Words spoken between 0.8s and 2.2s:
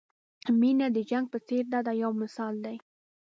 د جنګ په څېر ده دا یو